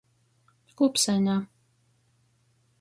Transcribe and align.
Kupseņa. 0.79 1.37